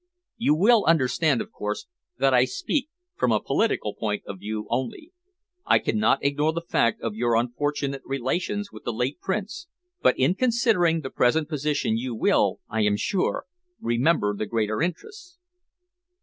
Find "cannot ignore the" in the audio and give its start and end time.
5.77-6.63